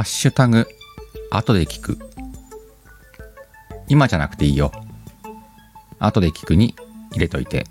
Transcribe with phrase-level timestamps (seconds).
[0.00, 0.66] ハッシュタグ、
[1.30, 1.98] 後で聞く。
[3.86, 4.72] 今じゃなくていいよ。
[5.98, 6.74] 後で聞くに
[7.12, 7.66] 入れといて。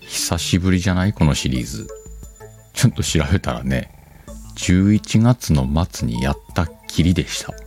[0.00, 1.12] 久しぶりじゃない？
[1.12, 1.86] このシリーズ。
[2.72, 3.94] ちょっと調べたらね、
[4.56, 7.54] 11月の末にやったきりでした。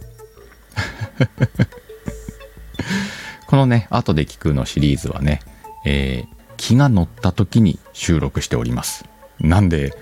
[3.47, 5.39] このね、後で聞くのシリーズはね、
[5.85, 9.05] えー、気が乗った時に収録しております。
[9.39, 9.95] なんで、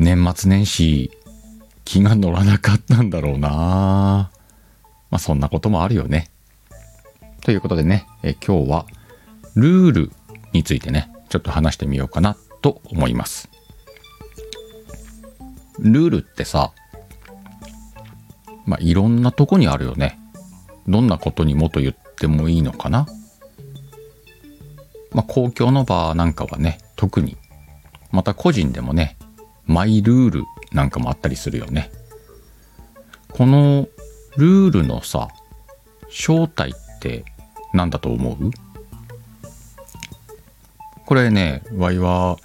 [0.00, 1.10] 年末年始、
[1.84, 4.30] 気が乗らなかったんだろうな
[5.10, 6.30] まあそんなこともあるよね。
[7.42, 8.86] ということでね、え今日は
[9.56, 10.10] ルール
[10.54, 13.50] についてね、ちょっと話してみようかなと思います。
[15.78, 16.72] ルールってさ、
[18.64, 20.18] まあいろんなとこにあるよね。
[20.88, 23.06] どんなことにもと言ってもいいのかな
[25.12, 27.36] まあ公共の場なんかはね、特に。
[28.12, 29.18] また個人でもね、
[29.70, 31.92] マイルールなんかもあったりするよね。
[33.28, 33.86] この
[34.36, 35.28] ルールのさ、
[36.08, 37.24] 正体って
[37.72, 38.50] 何だと思う？
[41.06, 42.36] これね、ワイは、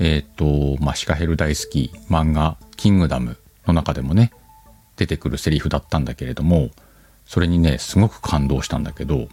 [0.00, 3.36] えっ、ー、と、まあ、シカヘル大好き漫画、キングダム
[3.68, 4.32] の中でもね、
[4.96, 6.70] 出てくるセリフだったんだけれども、
[7.24, 9.28] それにね、すごく感動したんだけど、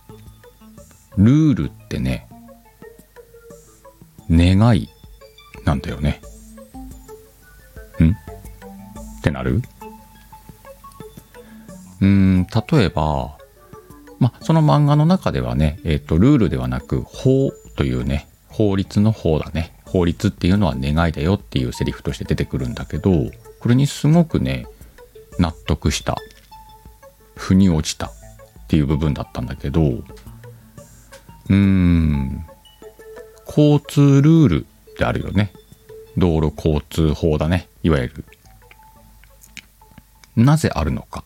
[1.18, 2.28] ルールってね、
[4.30, 4.90] 願い
[5.66, 6.22] なんだよね。
[9.44, 9.62] なる？
[12.02, 13.38] うん、例えば、
[14.20, 19.76] まその漫画の中ではね、えっ、ー、と、ルールではなく、法というね、法律の法だね。
[19.86, 23.12] 法律っていうのは願いだよっていうセリフとして出てくるんだけど、
[23.60, 24.66] これにすごくね、
[25.38, 26.18] 納得した。
[27.36, 28.12] 腑に落ちたっ
[28.68, 32.46] ていう部分だったんだけど、うーん、
[33.48, 35.52] 交通ルールってあるよね。
[36.18, 37.68] 道路交通法だね。
[37.84, 38.26] いわゆる。
[40.36, 41.24] なぜあるのか。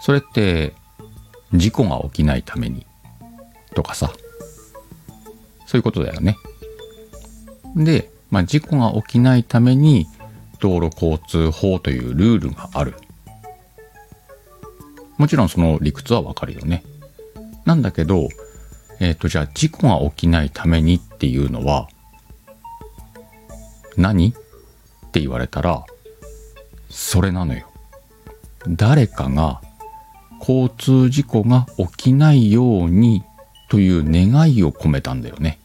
[0.00, 0.74] それって、
[1.54, 2.86] 事故が起きないために
[3.74, 4.12] とかさ。
[5.66, 6.36] そういうことだよね。
[7.76, 10.06] で、まあ、事故が起きないために
[10.60, 12.94] 道路交通法というルールがある。
[15.16, 16.84] もちろんその理屈はわかるよね。
[17.64, 18.28] なんだけど、
[19.00, 21.88] えっ、ー、と、じゃあ事故が起きないためにっていうのは、
[23.96, 24.30] 何？
[24.30, 25.84] って言われたら、
[26.88, 27.66] それなのよ。
[28.66, 29.60] 誰かが
[30.40, 33.22] 交通事故が起きないように
[33.68, 35.58] という願いを込めたんだよね。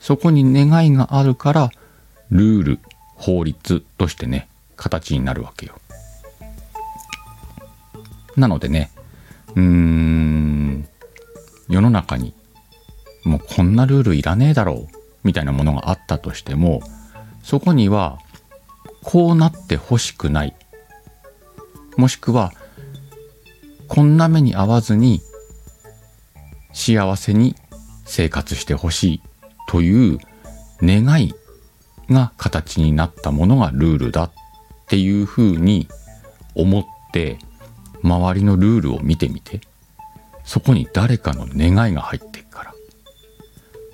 [0.00, 1.70] そこに願いがあるから、
[2.30, 2.78] ルール、
[3.16, 5.74] 法律としてね、形になるわけよ。
[8.36, 8.90] なのでね、
[9.54, 10.88] うーん、
[11.68, 12.34] 世の中に
[13.24, 16.80] もうこんなルールいらねえだろうみたいなものがあったとしても、
[17.42, 18.18] そこには
[19.02, 20.54] こうなってほしくない。
[21.96, 22.52] もしくは
[23.88, 25.20] こんな目に遭わずに
[26.72, 27.56] 幸せに
[28.04, 29.22] 生活してほしい
[29.68, 30.18] という
[30.82, 31.34] 願い
[32.08, 34.32] が形になったものがルールだっ
[34.86, 35.88] ていうふうに
[36.54, 37.38] 思って
[38.02, 39.60] 周りのルールを見てみて
[40.44, 42.74] そこに誰かの願いが入っていくから。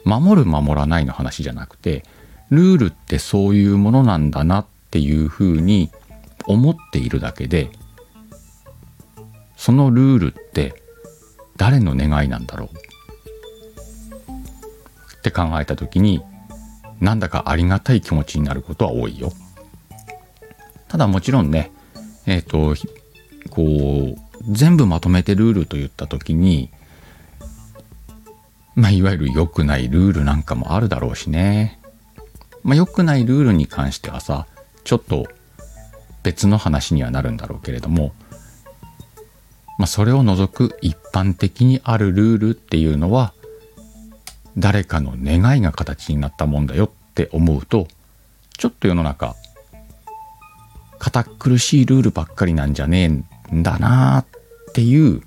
[0.04, 2.04] 守る守らないの話じゃなくて
[2.50, 5.90] ルールってそういうものなんだなってていうふうに
[6.46, 7.68] 思っているだけで
[9.54, 10.82] そのルールって
[11.58, 12.76] 誰の願いなんだろう？
[15.18, 16.22] って考えた時に
[16.98, 19.32] なんだかありがたい気持ちになることは多いよ。
[20.88, 21.70] ただもちろんね
[22.24, 22.74] えっ、ー、と
[23.50, 24.16] こう
[24.50, 26.70] 全部まとめてルールと言った時に
[28.74, 31.78] まあいわゆる良くないルールなんかもあるだろうしね。
[32.62, 34.46] まあ、良くないルールに関してはさ
[34.86, 35.26] ちょっと
[36.22, 38.12] 別の話にはなるんだろうけれども、
[39.78, 43.34] まあ、それを除く一般的にあるルールっていうのは
[44.56, 47.88] 誰かの願いが形になったもんだよって思うと
[48.58, 49.34] ちょっと世の中
[51.00, 55.20] 堅苦しいルールばっかりなんじゃねえんだなっていう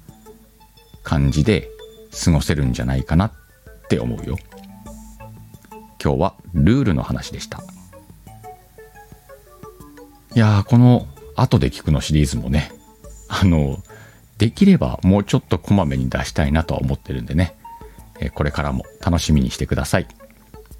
[1.03, 1.69] 感じで
[2.23, 3.33] 過ごせるんじゃないかなっ
[3.89, 4.37] て思うよ。
[6.01, 7.61] 今日はルールの話でした。
[10.35, 12.71] いやー、この後で聞くのシリーズもね、
[13.27, 13.81] あの、
[14.37, 17.55] できればもうちょっとこまめに出したいなとは思ってるんでね、
[18.19, 20.07] えこれからも楽しみにしてください。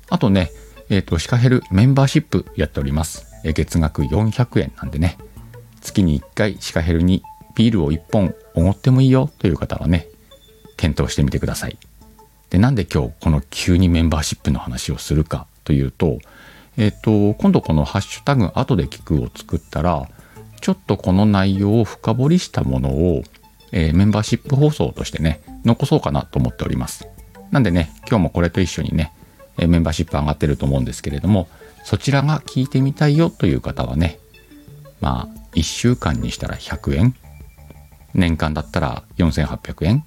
[0.10, 0.51] あとね、
[0.90, 3.25] えっ、ー、と、シカヘルメンバーシップやっております。
[3.44, 5.18] え月額400円なんでね、
[5.81, 7.24] 月に1回シカヘルに
[7.56, 10.07] ビールを1本おごってもいいよという方はね、
[10.78, 11.78] 検討してみてください。
[12.50, 16.19] で、なんで今日この急にメンバーシップの話をするかというと、
[16.77, 20.07] えっ、と、今度このハッシュタグ後で聞くを作ったら、
[20.62, 23.24] ちょっとこの内容を深掘りしたものを、
[23.71, 27.07] えーメンバーシップ放送としてね、残そうかなと思っております。
[27.51, 29.13] なんでね、今日もこれと一緒にね、
[29.57, 31.48] えーメンバーシップ上がってると思うんですけれども、
[31.83, 34.19] そちらが聞いてみたいよという方はね、
[35.01, 37.16] まあ、1週間にしたら100円、
[38.13, 40.04] 年間だったら4800円、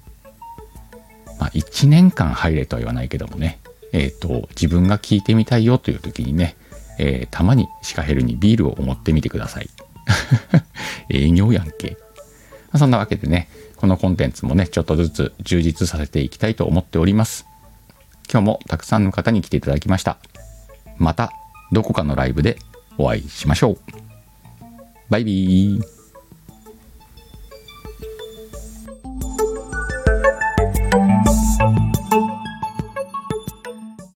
[1.39, 3.59] まあ、1年間入れとは言わないけどもね、
[3.93, 6.55] えっ、と、自分が聞いてみたいよという時にね、
[6.99, 9.69] えーたまにシカヘルにビールを持ってみてください。
[11.09, 11.91] 営業やんけ。
[11.91, 13.47] まあそんなわけでね、
[13.77, 17.45] このコンテンツもね、ちょっとずつ充実させていきたいと思っております。
[18.31, 20.17] 今日もたくさんの方に来ていただきました。
[20.97, 21.31] また、
[21.71, 22.57] どこかのライブで
[22.97, 23.77] お会いしましょう。
[25.09, 26.02] バイビー。